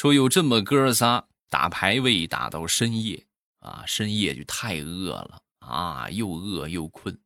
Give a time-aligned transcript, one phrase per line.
[0.00, 3.26] 说有这么哥仨打排位打到深夜
[3.58, 7.18] 啊，深夜就太饿了啊，又饿又困，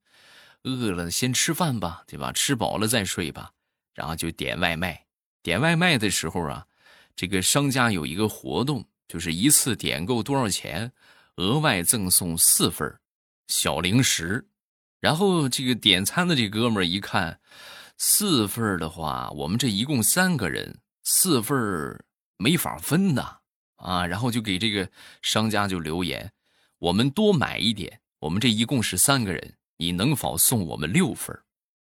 [0.65, 2.33] 饿了先吃饭吧，对吧？
[2.33, 3.53] 吃饱了再睡吧，
[3.95, 5.07] 然后就点外卖。
[5.41, 6.67] 点外卖的时候啊，
[7.15, 10.91] 这个商家有一个活动，就是一次点够多少钱，
[11.37, 12.93] 额外赠送四份
[13.47, 14.45] 小零食。
[14.99, 17.39] 然后这个点餐的这哥们儿一看，
[17.99, 21.57] 四份的话，我们这一共三个人，四份
[22.37, 23.39] 没法分呐，
[23.77, 24.91] 啊，然后就给这个
[25.23, 26.33] 商家就留言，
[26.79, 31.39] 我们多买一点，我们这一共是三个人，你能否送我们六份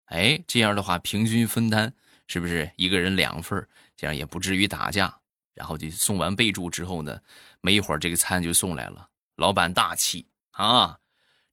[0.06, 1.92] 哎，这样的话平均分担，
[2.26, 3.66] 是不是一个人两份
[3.96, 5.18] 这样也不至于打架。
[5.54, 7.20] 然后就送完备注之后呢，
[7.60, 10.98] 没一会儿这个餐就送来了，老板大气啊，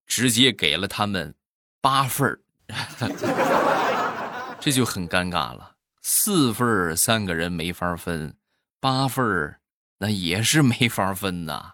[0.06, 1.36] 直接给了他们。
[1.80, 2.40] 八份儿，
[4.60, 5.76] 这就很尴尬了。
[6.02, 8.36] 四份儿三个人没法分，
[8.88, 9.60] 八份儿
[9.98, 11.74] 那也是没法分呐。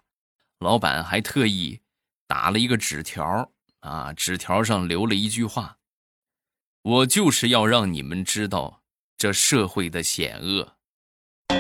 [0.58, 1.82] 老板还特意
[2.26, 3.52] 打了一个纸条
[3.82, 5.78] 啊，纸条上留了一句话
[6.82, 8.82] ：“我就是要让你们知道
[9.16, 10.76] 这社会的险恶。”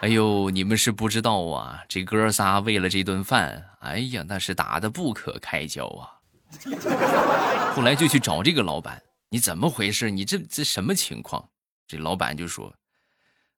[0.00, 1.84] 哎呦，你们是不知道啊！
[1.86, 6.16] 这哥仨为了这顿饭，哎呀，那是打的不可开交啊！
[7.76, 10.10] 后来就去找这个老板，你怎么回事？
[10.10, 11.46] 你这这什么情况？
[11.86, 12.74] 这老板就说：“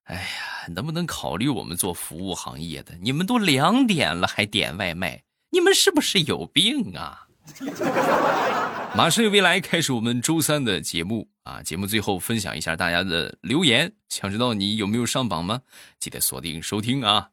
[0.04, 2.96] 哎呀，能不能考虑我们做服务行业的？
[3.00, 7.28] 你们都两点了还点外卖，你们是不是有病啊？”
[8.96, 11.62] 马上有未来开始我们周三的节目啊！
[11.62, 15.62] 节目最后分享一下大家的留言，想知道你有没有上榜吗？
[16.00, 17.30] 记得锁定收听啊！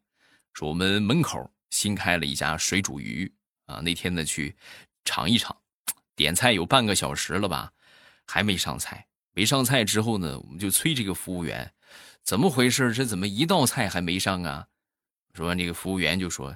[0.53, 3.33] 说我们门口新开了一家水煮鱼
[3.66, 4.55] 啊，那天呢去
[5.03, 5.55] 尝一尝，
[6.16, 7.71] 点菜有半个小时了吧，
[8.27, 9.08] 还没上菜。
[9.34, 11.72] 没上菜之后呢，我们就催这个服务员，
[12.23, 12.94] 怎么回事？
[12.94, 14.67] 这怎么一道菜还没上啊？
[15.34, 16.56] 说那个服务员就说。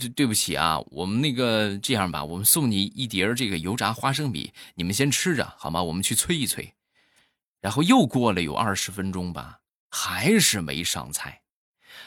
[0.00, 5.80] 这对不起啊，我们那个这样吧，我们送你一碟这个油炸花生米，你们先吃着好吗？
[5.80, 6.72] 我们去催一催。
[7.60, 9.60] 然后又过了有二十分钟吧，
[9.90, 11.42] 还是没上菜，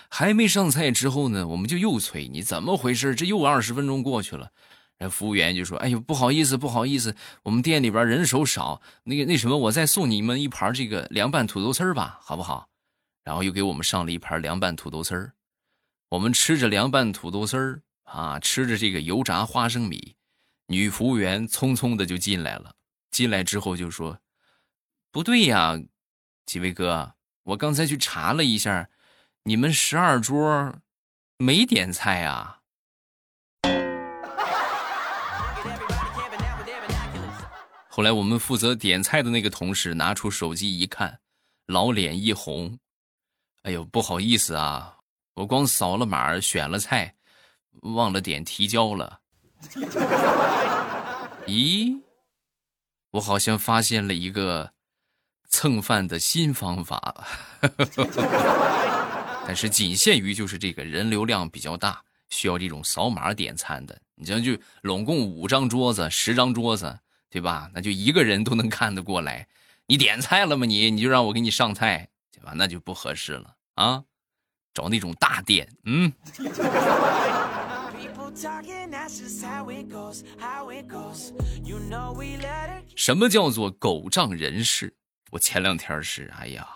[0.09, 3.15] 还没上菜之后呢，我们就又催，你怎么回事？
[3.15, 4.51] 这又二十分钟过去了，
[4.99, 12.67] 人服务员就说：“哎呦，不好意思，不好意思，我们店里边人手少，那个那什么，我再送你们一盘这个凉拌土豆丝儿吧，好不好？”
[13.23, 15.33] 然后又给我们上了一盘凉拌土豆丝儿。
[16.09, 20.15] 我们吃着凉拌土豆丝儿啊，吃着这个油炸花生米，
[20.67, 22.75] 女服务员匆匆的就进来了。
[23.09, 24.19] 进来之后就说
[25.11, 25.79] ：“不对呀，
[26.45, 28.89] 几位哥，我刚才去查了一下，
[29.43, 30.75] 你们十二桌
[31.37, 32.57] 没点菜啊。”
[37.99, 41.19] 后来我们负责点菜的那个同事拿出手机一看，
[41.65, 42.79] 老脸一红
[43.63, 44.95] ：“哎呦，不好意思啊。”
[45.35, 47.13] 我光扫了码选了菜，
[47.81, 49.19] 忘了点提交了。
[51.45, 52.01] 咦，
[53.11, 54.71] 我好像发现了一个
[55.49, 57.27] 蹭饭的新方法，
[59.45, 64.01] 但是仅限于就是这个人流量比较大，需要这种扫码点餐的。
[64.15, 66.97] 你像就拢共五张桌子、十张桌子，
[67.29, 67.69] 对吧？
[67.73, 69.47] 那就一个人都能看得过来。
[69.85, 70.65] 你点菜了吗？
[70.65, 72.53] 你你就让我给你上菜，对吧？
[72.55, 74.03] 那就不合适了啊。
[74.73, 76.13] 找那种大店，嗯。
[82.95, 84.95] 什么叫做狗仗人势？
[85.31, 86.67] 我前两天是哎呀，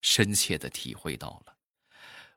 [0.00, 1.54] 深切的体会到了。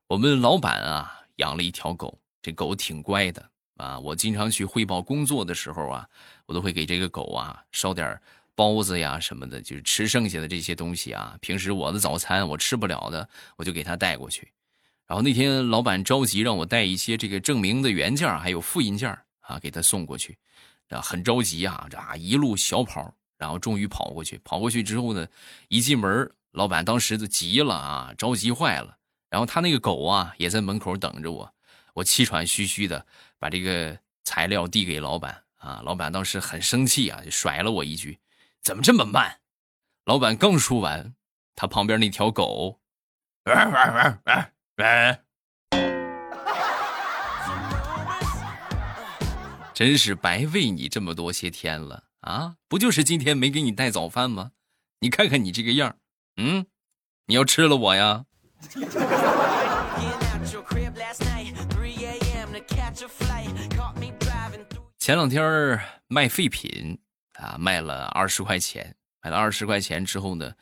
[0.07, 3.99] 我们老板啊，养了一条狗，这狗挺乖的啊。
[3.99, 6.07] 我经常去汇报工作的时候啊，
[6.45, 8.19] 我都会给这个狗啊烧点
[8.55, 11.37] 包子呀什么的，就是吃剩下的这些东西啊。
[11.41, 14.51] 平时我的早餐我吃不了的，我就给它带过去。
[15.05, 19.09] 然后那天老板着急让我带一些这个证明的原件还有复印件
[19.41, 20.37] 啊，给他送过去，
[20.89, 24.39] 啊，很着急啊，这啊一路小跑，然后终于跑过去。
[24.43, 25.27] 跑过去之后呢，
[25.67, 28.97] 一进门，老板当时就急了啊，着急坏了。
[29.29, 31.53] 然后他那个狗啊，也在门口等着我。
[31.93, 33.05] 我气喘吁吁的
[33.37, 38.19] 把这个材料递给老板啊，老板当时很生气啊，就甩了我一句
[38.61, 39.39] ：“怎么这么慢？”
[40.05, 41.13] 老板刚说完，
[41.55, 42.79] 他旁边那条狗，
[43.45, 44.53] 玩玩玩玩。
[44.77, 45.17] 喂，
[49.73, 52.55] 真是白喂你这么多些天了啊！
[52.67, 54.51] 不就是今天没给你带早饭吗？
[54.99, 55.97] 你看看你这个样
[56.37, 56.65] 嗯，
[57.27, 58.25] 你要吃了我呀？
[64.97, 66.97] 前两天卖废品
[67.33, 70.53] 啊，卖了二十块钱，卖了二十块钱之后呢，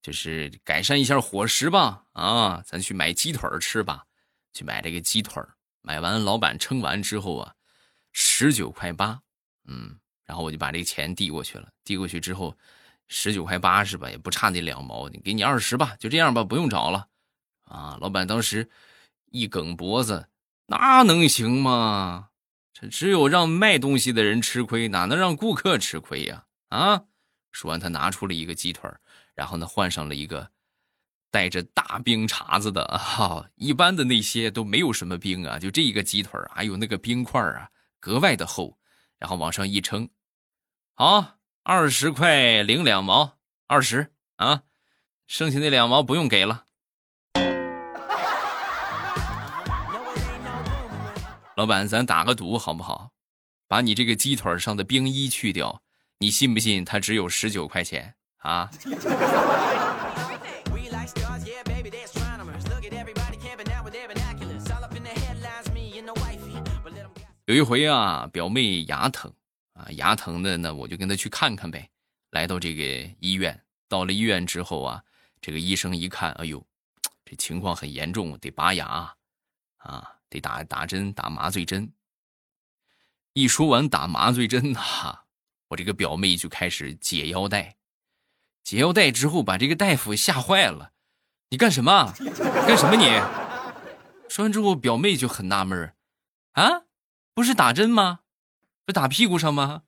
[0.00, 2.04] 就是改善一下伙食吧。
[2.12, 4.04] 啊，咱去买鸡腿吃吧，
[4.52, 5.42] 去买这个鸡腿
[5.82, 7.52] 买完，老板称完之后啊，
[8.12, 9.20] 十九块八，
[9.66, 11.68] 嗯，然后我就把这个钱递过去了。
[11.84, 12.56] 递过去之后，
[13.08, 14.08] 十九块八是吧？
[14.08, 17.08] 也不差那两毛，你给你二十吧，就这样吧，不用找了。
[17.64, 18.68] 啊，老板当时
[19.30, 20.28] 一梗脖子，
[20.66, 22.28] 那能行吗？
[22.72, 26.44] 这只有让卖东西的人吃亏，哪能让顾客吃亏呀？
[26.68, 27.04] 啊！
[27.50, 28.88] 说完，他拿出了一个鸡腿
[29.34, 30.50] 然后呢，换上了一个
[31.30, 38.78] 带着大冰碴子的哈，一般的那些都没有什么冰啊，就这一个鸡腿还有那个冰块啊，格外的厚，
[39.18, 40.08] 然后往上一称，
[40.94, 44.62] 好，二十块零两毛，二十啊，
[45.26, 46.66] 剩下那两毛不用给了。
[51.58, 53.10] 老板，咱打个赌好不好？
[53.66, 55.82] 把你这个鸡腿上的冰衣去掉，
[56.18, 58.70] 你信不信它只有十九块钱啊？
[67.46, 69.34] 有一回啊，表妹牙疼
[69.72, 71.90] 啊，牙疼的呢，我就跟她去看看呗。
[72.30, 72.84] 来到这个
[73.18, 75.02] 医院，到了医院之后啊，
[75.40, 76.64] 这个医生一看，哎呦，
[77.24, 79.12] 这情况很严重，得拔牙
[79.78, 80.14] 啊。
[80.28, 81.92] 得打打针，打麻醉针。
[83.32, 85.20] 一说完打麻醉针呐，
[85.68, 87.76] 我这个表妹就开始解腰带。
[88.64, 90.92] 解腰带之后，把这个大夫吓坏了
[91.50, 92.12] ：“你干什么？
[92.66, 93.06] 干什么你？”
[94.28, 95.94] 说完之后，表妹就很纳闷
[96.52, 96.82] 啊，
[97.32, 98.20] 不是打针吗？
[98.84, 99.84] 不打屁股上吗？”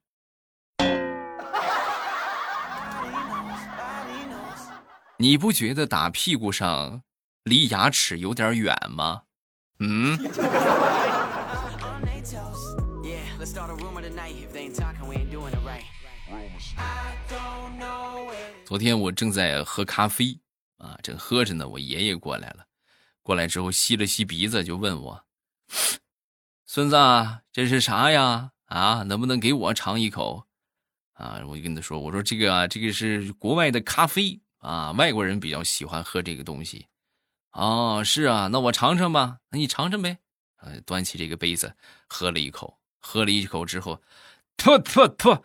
[5.19, 7.03] 你不觉得打屁股上
[7.45, 9.25] 离牙齿有点远吗？
[9.81, 10.19] 嗯。
[18.65, 20.39] 昨天我正在喝咖啡
[20.77, 22.67] 啊，正喝着呢，我爷爷过来了，
[23.23, 25.25] 过来之后吸了吸鼻子，就问我
[26.67, 26.97] ：“孙子，
[27.51, 28.53] 这是啥呀？
[28.67, 30.47] 啊，能不能给我尝一口？”
[31.15, 36.87] 啊，我就跟他说：“我说这个啊，这个是国外的咖啡啊，外国人比较喜欢喝这个东西。”
[37.53, 39.39] 哦，是啊，那我尝尝吧。
[39.51, 40.19] 那你尝尝呗。
[40.63, 41.75] 呃，端起这个杯子，
[42.07, 44.01] 喝了一口，喝了一口之后，
[44.57, 45.39] 吐吐吐！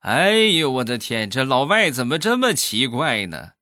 [0.00, 3.52] 哎呦，我的天，这老外怎么这么奇怪呢？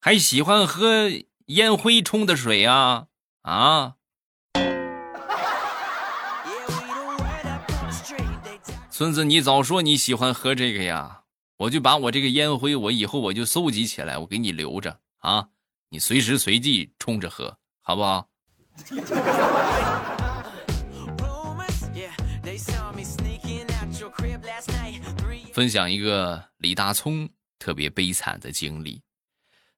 [0.00, 1.10] 还喜欢喝
[1.46, 3.06] 烟灰冲的水啊？
[3.42, 3.94] 啊！
[8.90, 11.22] 孙子，你早说你喜欢喝这个呀，
[11.56, 15.48] 我就把我这个烟灰，我以后我就搜集起来，我给你留着啊。
[15.90, 18.28] 你随时随地冲着喝，好不好？
[25.52, 29.00] 分享一个李大聪特别悲惨的经历，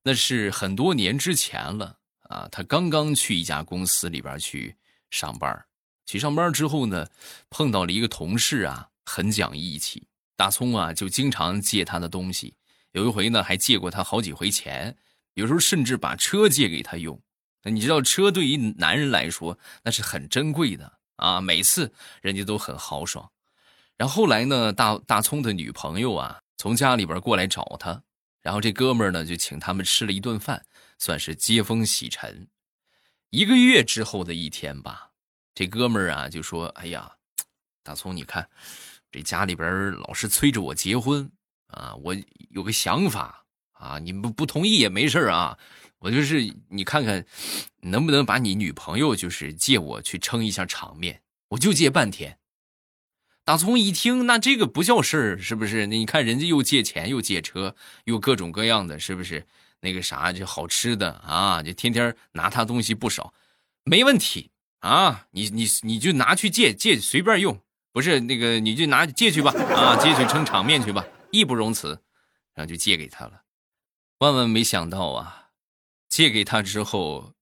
[0.03, 2.49] 那是很多年之前了啊。
[2.51, 4.75] 他刚刚去一家公司里边去
[5.11, 5.65] 上班，
[6.06, 7.06] 去上班之后呢，
[7.51, 10.05] 碰到了一个同事啊，很讲义气。
[10.35, 12.53] 大葱啊，就经常借他的东西，
[12.93, 14.97] 有一回呢，还借过他好几回钱。
[15.35, 17.21] 有时候甚至把车借给他用，
[17.65, 23.31] 你知道车对于男人来说那是很珍贵的啊，每次人家都很豪爽。
[23.97, 28.03] 然后后来呢，大大葱的女朋友啊从家里边过来找他，
[28.41, 30.65] 然后这哥们呢就请他们吃了一顿饭，
[30.99, 32.49] 算是接风洗尘。
[33.31, 35.13] 一个月之后的一天吧，
[35.55, 37.13] 这哥们儿啊就说：“哎呀，
[37.82, 38.49] 大葱，你看
[39.13, 41.31] 这家里边老是催着我结婚
[41.69, 42.17] 啊，我
[42.51, 43.37] 有个想法。”
[43.81, 45.56] 啊，你不不同意也没事啊，
[45.99, 47.25] 我就是你看看，
[47.81, 52.37] 能不能把你女朋友就是借我去撑一下场面，我就借半天。
[53.43, 55.87] 大葱一听，那这个不叫事儿，是不是？
[55.87, 59.46] 你看人家又借钱又借车又各种各样的，是不是？
[59.81, 63.32] 那个啥就好吃的啊，就天天拿他东西不少，
[63.82, 65.27] 没问题啊。
[65.31, 67.58] 你你你就拿去借借随便用，
[67.91, 71.99] 不是那个你就拿借去吧啊，借去撑场面去吧，义不容辞，
[72.55, 73.41] 然后就借给他了。
[74.20, 75.48] 万万没想到啊！
[76.10, 77.32] 借给他之后，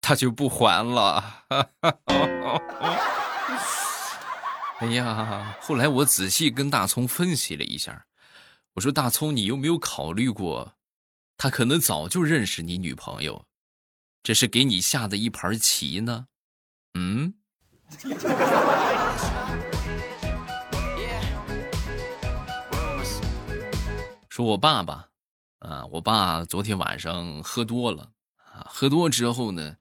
[0.00, 1.44] 他就不还了。
[4.80, 8.06] 哎呀，后来我仔细跟大葱分析了一下，
[8.74, 10.74] 我说：“大葱，你有没有考虑过，
[11.36, 13.46] 他可能早就认识你女朋友，
[14.24, 16.26] 这是给你下的一盘棋呢？”
[16.98, 17.34] 嗯。
[24.28, 25.11] 说我爸爸。
[25.62, 28.10] 啊，我爸昨天晚上喝多了
[28.52, 29.76] 啊，喝多之后呢，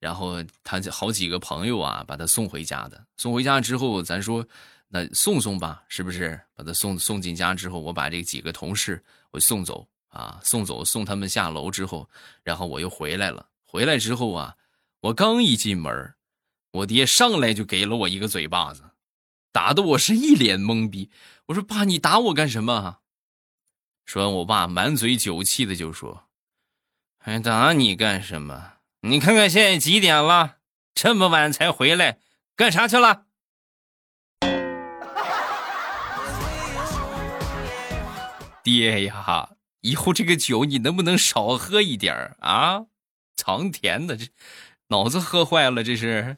[0.00, 3.06] 然后他好几个朋友啊，把他送回家的。
[3.16, 4.44] 送回家之后，咱说
[4.88, 6.40] 那送送吧，是不是？
[6.56, 12.10] 把他送送进家之后，我把这几个同事我送走啊，送走送他们下楼之后，
[12.42, 13.46] 然后我又回来了。
[13.62, 14.56] 回来之后啊，
[15.00, 16.12] 我刚一进门，
[16.72, 18.82] 我爹上来就给了我一个嘴巴子，
[19.52, 21.08] 打的我是一脸懵逼。
[21.46, 22.98] 我说：“爸，你打我干什么？”
[24.12, 26.24] 说完，我爸满嘴酒气的就说
[27.16, 28.72] ：“还打你干什么？
[29.02, 30.56] 你看看现在几点了，
[30.92, 32.18] 这么晚才回来，
[32.56, 33.26] 干啥去了？”
[38.64, 39.50] 爹呀，
[39.82, 42.86] 以后这个酒你能不能少喝一点啊？
[43.36, 44.26] 藏甜的，这
[44.88, 46.36] 脑子喝坏了，这是。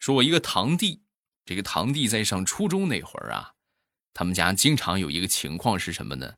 [0.00, 1.02] 说我一个堂弟，
[1.44, 3.52] 这个堂弟在上初中那会儿啊，
[4.14, 6.34] 他们家经常有一个情况是什么呢？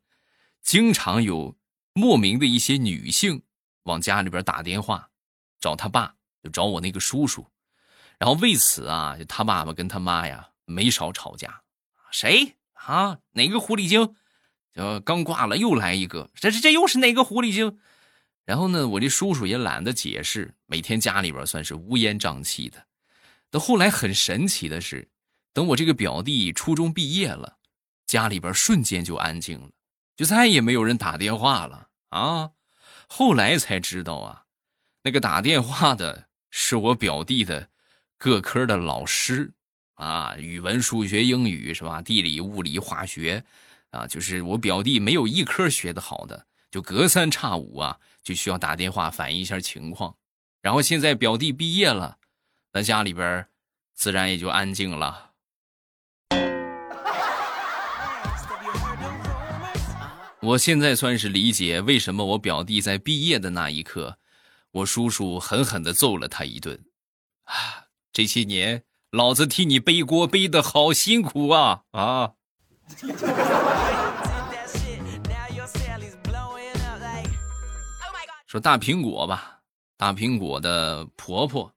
[0.61, 1.57] 经常有
[1.92, 3.45] 莫名的一些女性
[3.85, 5.11] 往家里边打电话，
[5.61, 7.47] 找他爸，就找我那个叔叔。
[8.19, 11.62] 然后为此啊，他爸爸跟他妈呀没少吵架。
[12.11, 13.21] 谁啊？
[13.33, 14.16] 哪个狐狸精？
[14.75, 16.28] 就刚挂了，又来一个。
[16.35, 17.78] 这这这又是哪个狐狸精？
[18.45, 22.87] 然后呢，我这叔叔也懒得解释，每天家里边算是乌烟瘴气的。
[23.52, 25.09] 到后来很神奇的是，
[25.52, 27.59] 等我这个表弟初中毕业了，
[28.06, 29.71] 家里边瞬间就安静了，
[30.16, 32.50] 就再也没有人打电话了啊。
[33.06, 34.44] 后来才知道啊，
[35.02, 37.68] 那个打电话的是我表弟的。
[38.16, 39.52] 各科的老师，
[39.94, 42.00] 啊，语文、数学、英语是吧？
[42.00, 43.44] 地理、物理、化学，
[43.90, 50.14] 啊，就是我表弟没有一科学的好的，就隔三差五啊，就需要打电话反映一下情况。
[50.61, 52.16] 然后现在表弟毕业了，
[52.73, 53.47] 那家里边
[53.95, 55.33] 自然也就安静了。
[60.41, 64.19] 我现在算是理解为什么我表弟在毕业的那一刻，
[64.71, 66.83] 我叔叔狠狠的揍了他一顿，
[67.45, 67.55] 啊。
[68.12, 72.33] 这些年，老子替你背锅背的好辛苦啊啊！
[78.47, 79.61] 说大苹果吧，
[79.97, 81.73] 大苹果的婆婆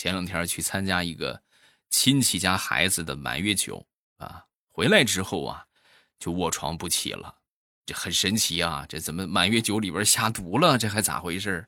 [0.00, 1.42] 前两天去参加一个
[1.90, 5.66] 亲戚家孩子的满月酒啊，回来之后啊，
[6.18, 7.34] 就卧床不起了，
[7.84, 8.86] 这很神奇啊！
[8.88, 10.78] 这怎么满月酒里边下毒了？
[10.78, 11.66] 这还咋回事？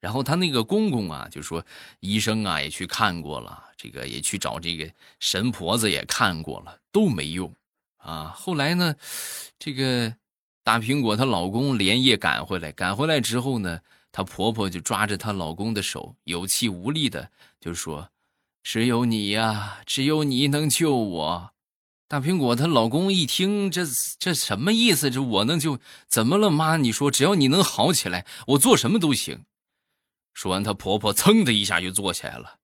[0.00, 1.64] 然后他那个公公啊，就说
[2.00, 7.56] 医生啊也去看过了，这个也去找这个神婆子也看过了，都没用，
[7.96, 8.34] 啊。
[8.36, 8.94] 后来呢，
[9.58, 10.14] 这个
[10.62, 13.80] 大苹果她老公连夜赶回来，赶回来之后呢，
[14.12, 18.10] 她婆婆就抓着她老公的手，有气无力的就说
[18.62, 21.52] ：“只有你呀，只有你能救我。”
[22.06, 23.86] 大苹果她老公一听，这
[24.18, 25.10] 这什么意思？
[25.10, 25.78] 这我能救？
[26.06, 26.76] 怎么了，妈？
[26.76, 29.46] 你说只要你能好起来，我做什么都行。
[30.34, 32.58] 说完，她婆婆噌的一下就坐起来了。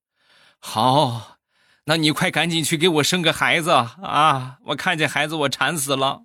[0.58, 1.38] 好，
[1.84, 4.58] 那你快赶紧去给我生个孩子啊！
[4.66, 6.24] 我看见孩子我馋死了。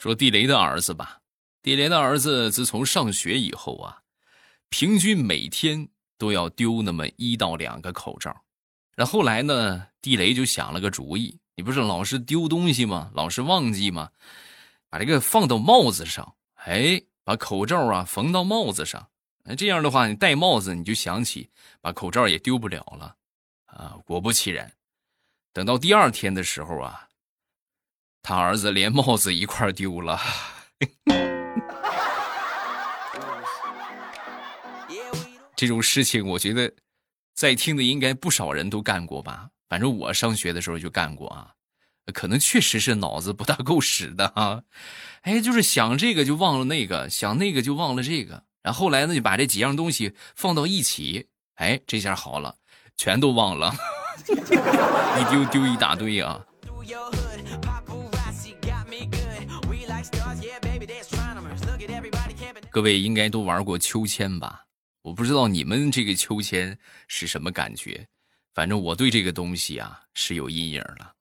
[0.00, 1.20] 说地雷的儿子吧，
[1.60, 4.00] 地雷的儿子自从上学以后啊，
[4.70, 8.34] 平均每天都要丢那么一到两个口罩。
[8.96, 11.38] 然后来呢，地雷就想了个主意。
[11.54, 13.10] 你不是老是丢东西吗？
[13.12, 14.08] 老是忘记吗？
[14.88, 19.06] 把这个放到帽子上，哎，把口罩啊缝到帽子上，
[19.44, 21.50] 那这样的话，你戴帽子你就想起
[21.82, 23.14] 把口罩也丢不了了
[23.66, 23.98] 啊！
[24.06, 24.72] 果不其然，
[25.52, 27.06] 等到第二天的时候啊，
[28.22, 30.20] 他儿子连帽子一块丢了。
[35.56, 36.72] 这种事情，我觉得
[37.34, 39.48] 在听的应该不少人都干过吧。
[39.68, 41.52] 反正我上学的时候就干过啊，
[42.14, 44.62] 可能确实是脑子不大够使的啊，
[45.20, 52.56] 哎，就是想这个就忘了那个，想那个就忘了这个，然后来呢就把这几样东西放到一起，哎，这下好了，
[52.96, 53.72] 全都忘了，
[54.26, 56.44] 一丢丢一大堆啊。
[62.72, 64.64] 各位应该都玩过秋千吧？
[65.02, 68.06] 我不知道你们这个秋千是什么感觉。
[68.54, 71.14] 反正我对这个东西啊是有阴影了，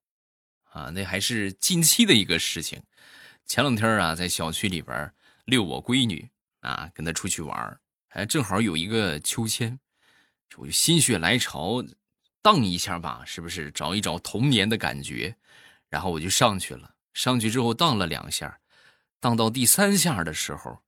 [0.72, 2.79] 啊，那还是近期的一个事情。
[3.48, 5.12] 前两天啊，在小区里边
[5.46, 6.29] 遛我闺女
[6.60, 9.79] 啊，跟她出去玩，还正好有一个秋千，
[10.56, 11.84] 我就心血来潮
[12.44, 15.36] 荡一下吧，是不是找一找童年的感觉？
[15.89, 18.60] 然后我就上去了，上去之后荡了两下，
[19.20, 20.84] 荡到第三下的时候，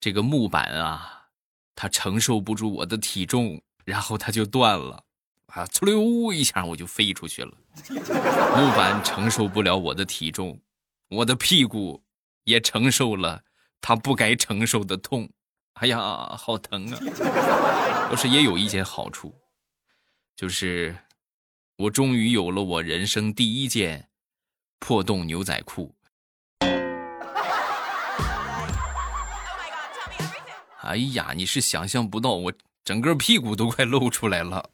[0.00, 1.28] 这个木板啊，
[1.74, 5.04] 它承受不住我的体重，然后它就断了。
[5.46, 5.64] 啊！
[5.66, 7.50] 呲溜一下，我就飞出去了。
[7.88, 10.60] 木板承受不了我的体重，
[11.08, 12.02] 我的屁股
[12.44, 13.42] 也承受了
[13.80, 15.30] 他不该承受的痛。
[15.74, 15.98] 哎呀，
[16.36, 17.00] 好疼啊！
[18.10, 19.34] 倒是也有一件好处，
[20.34, 20.94] 就是
[21.76, 24.10] 我终于有了我人生第一件
[24.78, 25.94] 破洞牛仔裤。
[30.86, 32.52] 哎呀，你是想象不到，我
[32.84, 34.70] 整个屁股都快露出来了。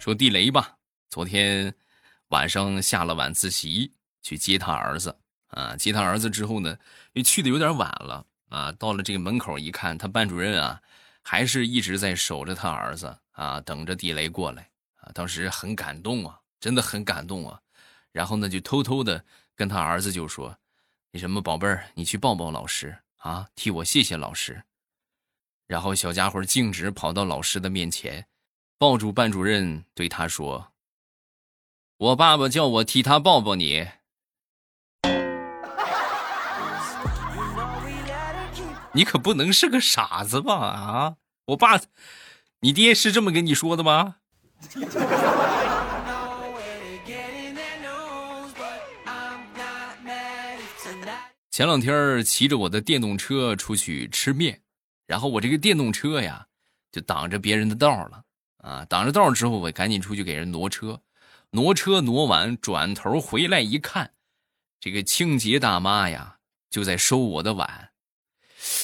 [0.00, 0.74] 说地雷吧，
[1.08, 1.72] 昨天
[2.30, 5.16] 晚上下了晚自习去接他儿子
[5.50, 6.70] 啊，接他儿子之后呢，
[7.12, 10.80] 因为去的有点晚了啊，到了这个门口一看，他班主任啊，
[11.22, 17.60] 还是一直在守着他儿子啊，等着地雷过来啊，当时很感动啊，真的很感动啊，
[18.12, 19.24] 然后呢，就偷偷的
[19.56, 20.56] 跟他儿子就说
[21.10, 24.62] ：“那什么宝贝儿，你去抱抱老师啊，替我谢谢老师。”
[25.66, 28.26] 然后小家伙径直跑到老师的面前。
[28.78, 30.72] 抱住班主任，对他说
[31.98, 33.86] ：“我爸爸叫我替他抱抱你。”
[38.92, 40.54] 你可不能是个傻子吧？
[40.54, 41.16] 啊，
[41.46, 41.80] 我爸，
[42.60, 44.16] 你爹是这么跟你说的吗？
[51.52, 54.62] 前两天骑着我的电动车出去吃面，
[55.06, 56.46] 然后我这个电动车呀，
[56.90, 58.24] 就挡着别人的道了。
[58.56, 61.02] 啊，挡着道之后，我赶紧出去给人挪车，
[61.50, 64.12] 挪车挪完，转头回来一看，
[64.80, 66.38] 这个清洁大妈呀
[66.70, 67.90] 就在收我的碗。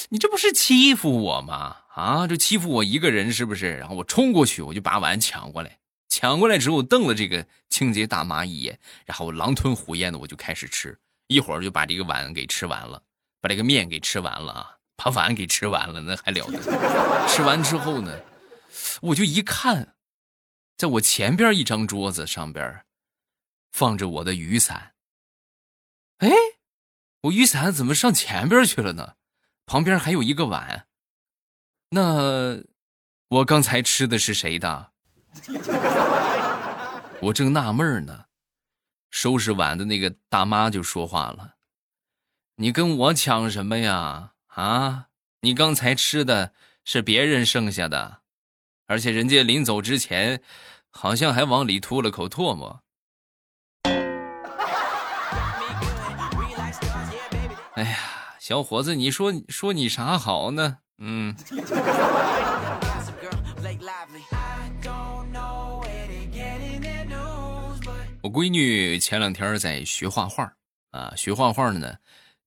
[0.09, 1.77] 你这不是欺负我吗？
[1.95, 3.77] 啊，这欺负我一个人是不是？
[3.77, 10.95] 然后我冲过去，我就把碗抢过来，抢过来之后瞪了这个清洁大妈一眼，然后狼吞虎咽的我就开始吃，
[11.29, 13.01] 一会儿就把这个碗给吃完了，
[13.39, 17.27] 把这个面给吃完了啊，把碗给吃完了，那还了得？
[17.29, 18.19] 吃完之后呢？
[19.01, 19.95] 我就一看，
[20.75, 22.83] 在我前边一张桌子上边，
[23.71, 24.95] 放着我的雨伞。
[26.17, 26.29] 哎，
[27.21, 29.13] 我雨伞怎么上前边去了呢？
[29.67, 30.87] 旁边还有一个碗，
[31.91, 32.59] 那
[33.27, 34.91] 我刚才吃的是谁的？
[37.21, 38.25] 我正纳闷呢，
[39.09, 41.55] 收拾碗的那个大妈就说话了
[42.57, 44.33] ：“你跟我抢什么呀？
[44.47, 45.07] 啊，
[45.41, 48.21] 你刚才吃的是别人剩下的。”
[48.87, 50.41] 而且人家临走之前，
[50.89, 52.81] 好像还往里吐了口唾沫。
[57.75, 57.97] 哎呀，
[58.39, 60.77] 小伙子，你说说你啥好呢？
[60.97, 61.35] 嗯。
[68.21, 70.53] 我闺女前两天在学画画
[70.91, 71.97] 啊，学画画呢，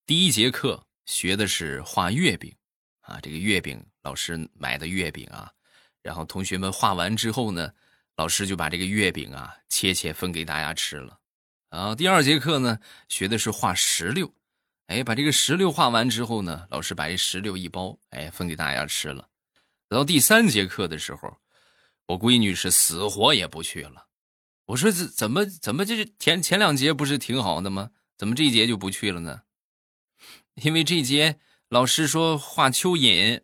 [0.05, 2.53] 第一节课学的是画月饼
[3.01, 5.51] 啊，这个月饼老师买的月饼啊。
[6.03, 7.73] 然后同学们画完之后呢，
[8.17, 11.17] 老师就把这个月饼啊切切分给大家吃了。
[11.69, 12.77] 啊，第二节课呢
[13.09, 14.31] 学的是画石榴，
[14.85, 19.27] 哎，把这个石榴画完之后呢，老师把这石榴一包，哎，分给大家吃了。
[19.89, 21.35] 等到第三节课的时候，
[22.05, 24.05] 我闺女是死活也不去了。
[24.67, 27.91] 我说怎怎么怎么这前前两节不是挺好的吗？
[28.17, 29.41] 怎么这一节就不去了呢？
[30.63, 31.37] 因为这节
[31.69, 33.41] 老师说画蚯蚓，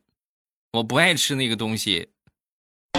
[0.73, 2.10] 我不爱吃那个东西。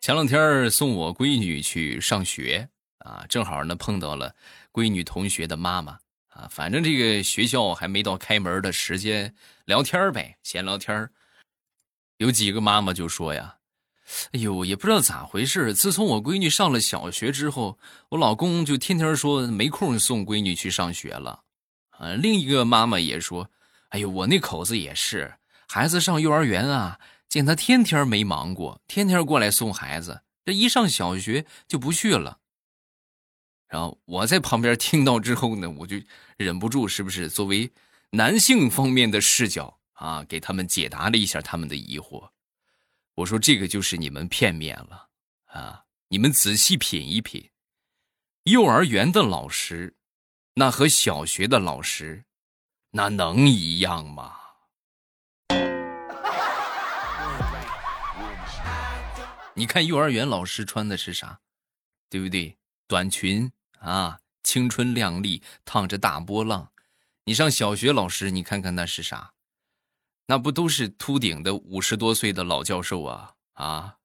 [0.00, 4.36] 前两天送我闺女去上学啊，正好呢碰到了
[4.72, 5.98] 闺女同学的妈妈
[6.34, 11.08] 啊，反正这个学校还没到开门的时间，聊天呗，闲聊天
[12.16, 13.56] 有几个妈妈就说呀
[14.32, 17.78] ：“哎呦，也不知道咋回事，自从我闺女上了小学之后，
[18.10, 21.42] 我老公就天天说没空送闺女去上学了。”
[21.98, 23.50] 啊，另一个妈妈也说
[23.90, 25.34] ：“哎呦，我那口子也是，
[25.68, 32.40] 孩子上幼儿园啊。”见他天天没忙过，天天过来送孩子，这一上小学就不去了。
[33.72, 35.96] 然后我在旁边听到之后呢，我就
[36.36, 37.72] 忍不住，是不是作为
[38.10, 42.28] 男性方面的视角啊，给他们解答了一下他们的疑惑。
[43.14, 45.08] 我说这个就是你们片面了
[45.46, 47.48] 啊，你们仔细品一品，
[48.42, 49.96] 幼儿园的老师，
[50.52, 52.26] 那和小学的老师，
[52.90, 54.34] 那能一样吗？
[59.54, 61.40] 你看幼儿园老师穿的是啥，
[62.10, 62.58] 对不对？
[62.88, 63.50] 短裙
[63.82, 66.70] 啊，青春靓丽，烫着大波浪。
[67.24, 69.32] 你上小学老师，你看看那是啥？
[70.26, 73.96] 那不都是秃顶的五十多岁的老教授啊啊！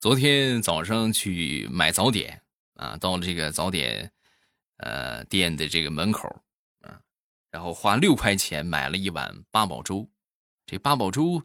[0.00, 2.40] 昨天早上去买早点
[2.76, 4.10] 啊，到了这个早点
[4.78, 6.28] 呃店的这个门口
[6.80, 6.98] 啊，
[7.50, 10.08] 然后花六块钱买了一碗八宝粥。
[10.64, 11.42] 这八宝粥，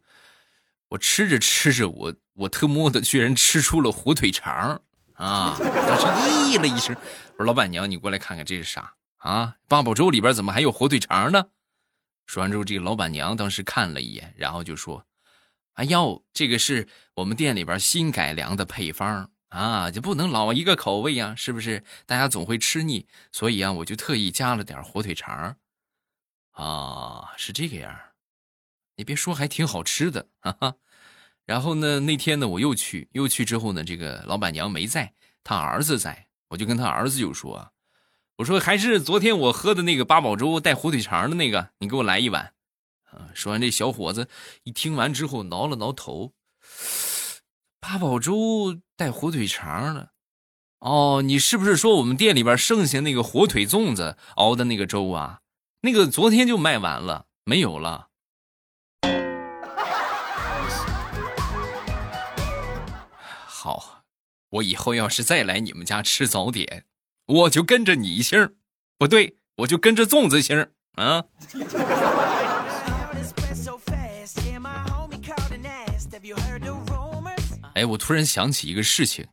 [0.89, 4.81] 我吃着吃着，我我特么的居然吃出了火腿肠
[5.15, 5.57] 啊！
[5.59, 6.95] 当时咦了一声，
[7.37, 9.55] 我说：“老板娘，你过来看看这是啥啊？
[9.67, 11.47] 八宝粥里边怎么还有火腿肠呢？”
[12.27, 15.05] 说完之后，这个老板娘当时看了一眼，然后就说
[15.73, 21.83] ：“哎呦，这个是我们店里边新改良的配方啊，就不能老一个口味呀，是不是？
[22.05, 25.55] 大家总会吃腻，所以啊，我就特意加了点火腿肠。
[26.51, 27.93] 啊，是这个样。
[28.97, 30.75] 你别说，还挺好吃的，哈哈。
[31.45, 37.71] 然后呢，那天呢，我又去，又去之后呢，这个老板娘没在，他儿子在，我就跟他儿子就说。”
[38.37, 42.53] 我说还是昨天我喝的那个八宝粥带火腿肠的那个，你给我来一碗。
[43.09, 44.27] 啊，说完这小伙子
[44.63, 46.33] 一听完之后挠了挠头，
[47.79, 50.11] 八宝粥带火腿肠的，
[50.79, 55.41] 哦，你是不是说我们店里边剩下那个火腿粽子熬的那个粥啊？
[55.81, 58.06] 那个昨天就卖完了，没有了。
[63.59, 64.03] 好，
[64.49, 66.85] 我以后要是再来你们家吃早点。
[67.25, 68.53] 我就跟着你姓
[68.99, 71.23] 不对，我就跟着粽子姓啊。
[77.73, 79.25] 哎，我突然想起一个事情，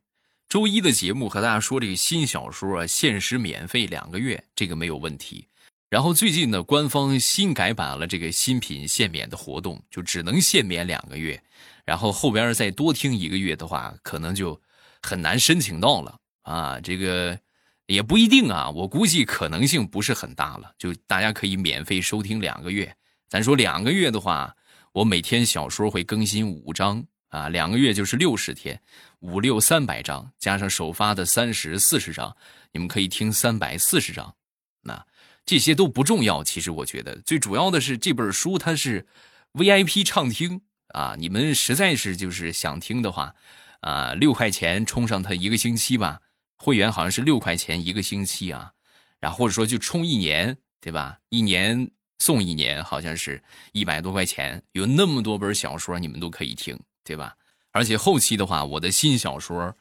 [0.48, 5.46] 周一的节目和大家说这个新小说啊，限时免费两个月，这个没有问题。
[5.90, 11.40] 然后最近呢，官方新改版了这个新品限免的活动，就只能限免两个月，
[11.85, 14.61] 然后后边再多听一个月的话，可能就
[15.03, 17.38] 很难申请到了啊，这个。
[17.87, 20.73] 也不一定啊，我估计可能性不是很大了。
[20.79, 22.97] 就大家可以免费收听两个月，
[23.29, 24.57] 咱说两个月的话，
[24.92, 28.81] 我每天小说会更新五章啊，两个月就是六十天，
[29.20, 32.35] 五六三百章，加上首发的三十四十章，
[32.73, 34.35] 你们可以听三百四十章。
[34.81, 35.05] 那
[35.44, 39.07] 这些都不重要，其实我觉得最主要的是这本书它是
[39.53, 40.62] VIP 畅听
[40.94, 43.35] 啊，你们实在是就是想听的话，
[43.80, 46.20] 啊，六块钱充上它一个星期吧。
[46.57, 48.72] 会员好像是六块钱一个星期啊，
[49.18, 51.18] 然后或者说就充一年，对吧？
[51.30, 57.37] 一年送一年，好像是一百多块钱，有那么多本小说你们都可以听，对吧？
[57.72, 59.76] 而且后期的话，我的新小说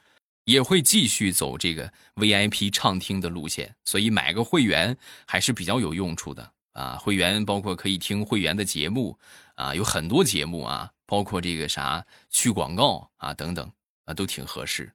[0.45, 4.97] 也会继续走这个 VIP 畅听的路线，所以买个会员
[5.27, 6.97] 还是比较有用处的啊。
[6.99, 9.17] 会员包括可以听会员的节目
[9.55, 13.71] 啊，有很多节目啊，包括这个啥去广告啊等等
[14.05, 14.91] 啊，都挺合适。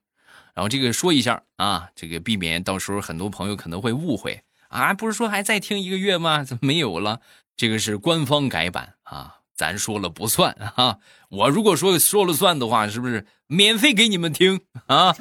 [0.53, 6.43] 然后这个说一下啊，这个避免到时候很多朋友可能会误会啊，不是说还再听一个月吗？
[6.43, 7.21] 怎么没有了？
[7.55, 10.97] 这个是官方改版啊，咱说了不算啊。
[11.29, 15.15] 我如果说说了算的话，是不是免费给你们听啊？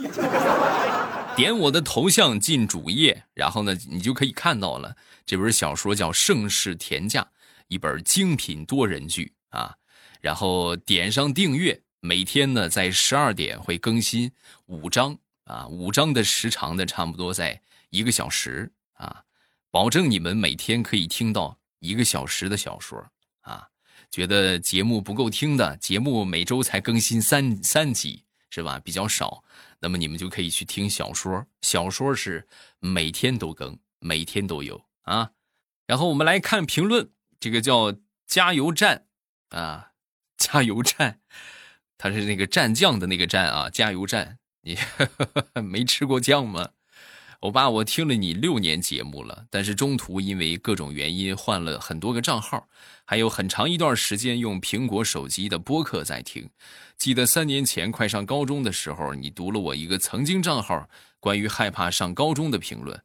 [1.38, 7.22] 点我的头像进主页，然后呢，你就可以看到了这本小说叫《盛世田价》，
[7.68, 9.77] 一本精品多人剧啊。
[10.20, 14.33] 然后点上订阅，每天呢在十二点会更新
[14.66, 15.16] 五章。
[15.44, 19.22] 啊，五章的时长呢，差不多在一个小时啊，
[19.70, 22.98] 保证你们每天可以听到一个小时的小说
[23.42, 23.68] 啊。
[24.11, 28.80] 觉得节目不够听的，节目每周才更新三三集，是吧？
[28.82, 29.44] 比较少，
[29.80, 32.46] 那么你们就可以去听小说，小说是
[32.80, 35.30] 每天都更，每天都有啊。
[35.87, 37.94] 然后我们来看评论，这个叫
[38.26, 39.06] 加油站
[39.50, 39.92] 啊，
[40.37, 41.20] 加油站，
[41.96, 44.38] 它是那个蘸酱的那个蘸啊，加油站。
[44.62, 44.76] 你
[45.62, 46.70] 没吃过酱吗？
[47.40, 52.68] 欧巴，我听了你六年节目了，但是中途因为各种原因换了很多个账号，
[53.04, 56.50] 还有很长一段时间用苹果手机的播客在听。
[56.98, 60.88] 记得三年前快上高中的时候，你读了我一个曾经账号
[61.20, 63.00] 关于害怕上高中的评论。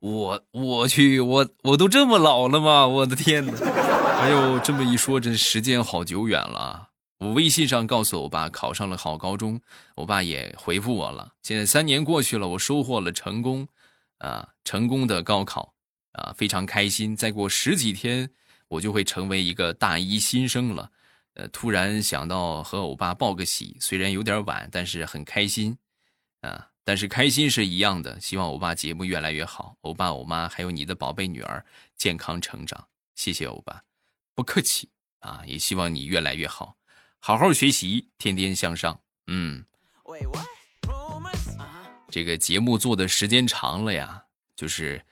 [0.00, 2.86] 我我去，我我都这么老了吗？
[2.86, 3.52] 我的天哪！
[4.20, 6.90] 哎呦，这么一说，这时间好久远了。
[7.18, 9.60] 我微信上告诉我爸考上了好高中，
[9.94, 11.32] 我爸也回复我了。
[11.42, 13.66] 现在三年过去了，我收获了成功，
[14.18, 15.72] 啊，成功的高考，
[16.12, 17.16] 啊，非常开心。
[17.16, 18.28] 再过十几天，
[18.68, 20.90] 我就会成为一个大一新生了。
[21.36, 25.76] 呃，突然想到和欧巴报个喜，虽然有点晚，但是很开心，
[26.40, 28.18] 啊，但是开心是一样的。
[28.18, 32.88] 希望欧巴节目越来越好，欧巴、欧妈还有你的宝贝女儿健康成长。
[33.14, 33.82] 谢谢欧巴，
[34.34, 36.76] 不客气啊，也希望你越来越好。
[37.18, 38.98] 好好学习，天天向上。
[39.26, 39.62] 嗯，
[42.08, 45.04] 这个节目做的时间长了呀，就是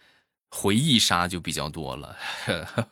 [0.57, 2.17] 回忆杀就比较多了，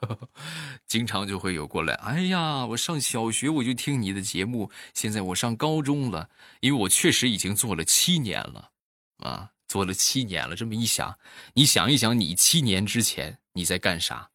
[0.88, 1.94] 经常就会有过来。
[1.94, 8.72] 哎呀，我上小学我就听你的节目，现在我上高中了，因为我确实已经做了七年了，
[9.18, 10.56] 啊，做了七年了。
[10.56, 11.16] 这么一想，
[11.54, 14.28] 你想一想，你七年之前你在干啥？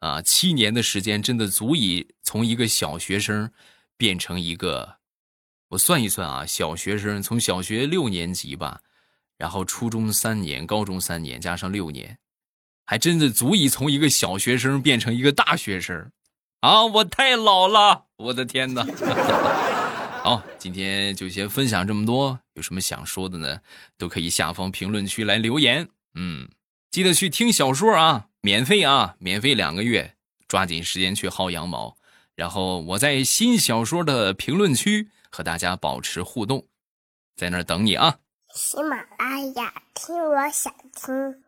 [0.00, 3.52] 啊，七年的时间真的足以从一个小学生
[3.96, 4.98] 变成一个，
[5.68, 8.80] 我算一算啊，小学生从小学六年级吧，
[9.36, 12.18] 然后初中三年，高中三年，加上六年，
[12.90, 16.10] 还真的足以从一个小学生变成一个大学生。
[16.60, 18.82] 啊，我太老了，我的天哪！
[20.24, 23.60] 好，今天就先分享这么多，有什么想说的呢？
[23.98, 25.86] 都可以下方评论区来留言。
[26.14, 26.48] 嗯，
[26.90, 28.28] 记得去听小说啊。
[28.40, 30.14] 免费啊，免费两个月，
[30.48, 31.98] 抓紧时间去薅羊毛。
[32.34, 36.64] 然后我在新小说的评论区和大家保持互动，
[37.36, 38.20] 在那等你啊。
[38.54, 41.42] 喜马拉雅，听我想听。